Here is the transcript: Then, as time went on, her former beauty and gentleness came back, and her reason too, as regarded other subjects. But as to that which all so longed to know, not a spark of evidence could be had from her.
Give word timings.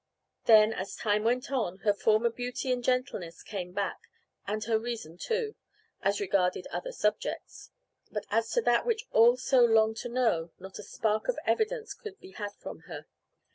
Then, 0.45 0.73
as 0.73 0.95
time 0.95 1.23
went 1.23 1.51
on, 1.51 1.77
her 1.85 1.93
former 1.93 2.31
beauty 2.31 2.71
and 2.71 2.83
gentleness 2.83 3.43
came 3.43 3.71
back, 3.71 4.01
and 4.47 4.63
her 4.63 4.79
reason 4.79 5.15
too, 5.15 5.53
as 6.01 6.19
regarded 6.19 6.65
other 6.71 6.91
subjects. 6.91 7.69
But 8.11 8.25
as 8.31 8.49
to 8.53 8.61
that 8.63 8.83
which 8.87 9.05
all 9.11 9.37
so 9.37 9.63
longed 9.63 9.97
to 9.97 10.09
know, 10.09 10.53
not 10.57 10.79
a 10.79 10.83
spark 10.83 11.27
of 11.27 11.37
evidence 11.45 11.93
could 11.93 12.19
be 12.19 12.31
had 12.31 12.51
from 12.55 12.79
her. 12.89 13.05